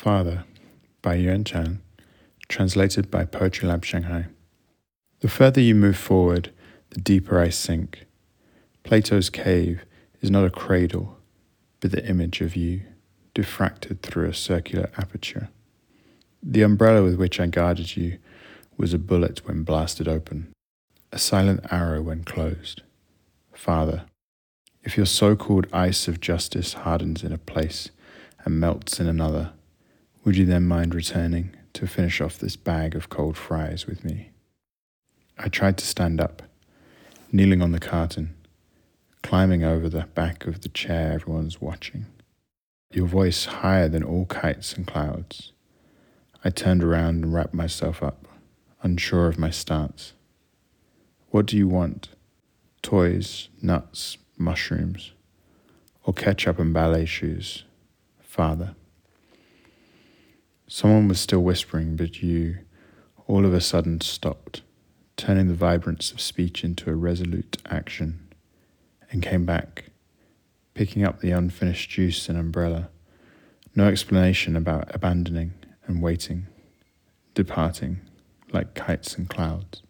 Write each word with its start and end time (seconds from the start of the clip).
Father 0.00 0.44
by 1.02 1.16
Yuan 1.16 1.44
Chan, 1.44 1.82
translated 2.48 3.10
by 3.10 3.26
Poetry 3.26 3.68
Lab 3.68 3.84
Shanghai. 3.84 4.28
The 5.20 5.28
further 5.28 5.60
you 5.60 5.74
move 5.74 5.98
forward, 5.98 6.50
the 6.88 7.02
deeper 7.02 7.38
I 7.38 7.50
sink. 7.50 8.06
Plato's 8.82 9.28
cave 9.28 9.84
is 10.22 10.30
not 10.30 10.46
a 10.46 10.50
cradle, 10.50 11.18
but 11.80 11.90
the 11.90 12.02
image 12.08 12.40
of 12.40 12.56
you, 12.56 12.80
diffracted 13.34 14.00
through 14.00 14.26
a 14.26 14.32
circular 14.32 14.88
aperture. 14.96 15.50
The 16.42 16.62
umbrella 16.62 17.02
with 17.02 17.16
which 17.16 17.38
I 17.38 17.44
guarded 17.44 17.94
you 17.94 18.16
was 18.78 18.94
a 18.94 18.98
bullet 18.98 19.46
when 19.46 19.64
blasted 19.64 20.08
open, 20.08 20.50
a 21.12 21.18
silent 21.18 21.70
arrow 21.70 22.00
when 22.00 22.24
closed. 22.24 22.80
Father, 23.52 24.06
if 24.82 24.96
your 24.96 25.04
so 25.04 25.36
called 25.36 25.66
ice 25.74 26.08
of 26.08 26.22
justice 26.22 26.72
hardens 26.72 27.22
in 27.22 27.32
a 27.32 27.36
place 27.36 27.90
and 28.46 28.58
melts 28.58 28.98
in 28.98 29.06
another, 29.06 29.52
would 30.30 30.36
you 30.36 30.46
then 30.46 30.64
mind 30.64 30.94
returning 30.94 31.50
to 31.72 31.88
finish 31.88 32.20
off 32.20 32.38
this 32.38 32.54
bag 32.54 32.94
of 32.94 33.08
cold 33.08 33.36
fries 33.36 33.88
with 33.88 34.04
me? 34.04 34.30
I 35.36 35.48
tried 35.48 35.76
to 35.78 35.84
stand 35.84 36.20
up, 36.20 36.42
kneeling 37.32 37.60
on 37.60 37.72
the 37.72 37.80
carton, 37.80 38.36
climbing 39.24 39.64
over 39.64 39.88
the 39.88 40.06
back 40.14 40.46
of 40.46 40.60
the 40.60 40.68
chair 40.68 41.14
everyone's 41.14 41.60
watching. 41.60 42.06
Your 42.92 43.08
voice 43.08 43.46
higher 43.46 43.88
than 43.88 44.04
all 44.04 44.24
kites 44.24 44.74
and 44.74 44.86
clouds. 44.86 45.50
I 46.44 46.50
turned 46.50 46.84
around 46.84 47.24
and 47.24 47.34
wrapped 47.34 47.52
myself 47.52 48.00
up, 48.00 48.28
unsure 48.84 49.26
of 49.26 49.36
my 49.36 49.50
stance. 49.50 50.12
What 51.30 51.46
do 51.46 51.56
you 51.56 51.66
want? 51.66 52.10
Toys, 52.82 53.48
nuts, 53.60 54.16
mushrooms, 54.38 55.10
or 56.04 56.14
ketchup 56.14 56.60
and 56.60 56.72
ballet 56.72 57.06
shoes? 57.06 57.64
Father. 58.20 58.76
Someone 60.72 61.08
was 61.08 61.18
still 61.18 61.42
whispering, 61.42 61.96
but 61.96 62.22
you 62.22 62.58
all 63.26 63.44
of 63.44 63.52
a 63.52 63.60
sudden 63.60 64.00
stopped, 64.00 64.62
turning 65.16 65.48
the 65.48 65.54
vibrance 65.54 66.12
of 66.12 66.20
speech 66.20 66.62
into 66.62 66.88
a 66.88 66.94
resolute 66.94 67.56
action, 67.68 68.32
and 69.10 69.20
came 69.20 69.44
back, 69.44 69.86
picking 70.74 71.02
up 71.02 71.18
the 71.18 71.32
unfinished 71.32 71.90
juice 71.90 72.28
and 72.28 72.38
umbrella. 72.38 72.88
No 73.74 73.88
explanation 73.88 74.54
about 74.54 74.94
abandoning 74.94 75.54
and 75.88 76.00
waiting, 76.00 76.46
departing 77.34 78.02
like 78.52 78.74
kites 78.74 79.16
and 79.16 79.28
clouds. 79.28 79.82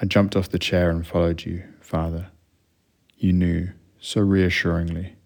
I 0.00 0.06
jumped 0.06 0.36
off 0.36 0.48
the 0.48 0.60
chair 0.60 0.90
and 0.90 1.04
followed 1.04 1.44
you, 1.44 1.64
Father. 1.80 2.28
You 3.16 3.32
knew, 3.32 3.70
so 3.98 4.20
reassuringly. 4.20 5.16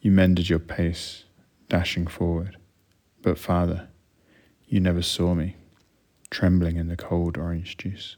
You 0.00 0.12
mended 0.12 0.48
your 0.48 0.60
pace, 0.60 1.24
dashing 1.68 2.06
forward. 2.06 2.56
But, 3.22 3.38
Father, 3.38 3.88
you 4.66 4.80
never 4.80 5.02
saw 5.02 5.34
me, 5.34 5.56
trembling 6.30 6.76
in 6.76 6.88
the 6.88 6.96
cold 6.96 7.36
orange 7.36 7.76
juice. 7.76 8.16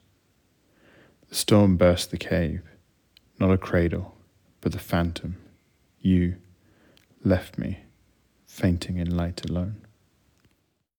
The 1.29 1.35
storm 1.35 1.77
burst 1.77 2.11
the 2.11 2.19
cave, 2.19 2.63
not 3.39 3.53
a 3.53 3.59
cradle, 3.59 4.17
but 4.61 4.73
the 4.73 4.79
phantom, 4.79 5.37
you, 6.01 6.37
left 7.25 7.57
me, 7.57 7.85
fainting 8.47 8.97
in 8.97 9.17
light 9.17 9.49
alone. 9.49 9.87